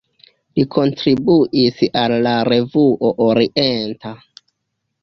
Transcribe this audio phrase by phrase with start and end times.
[0.59, 4.17] Li kontribuis al "La Revuo Orienta".